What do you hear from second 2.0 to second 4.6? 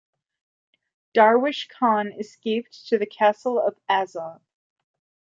escaped to the castle of Azov.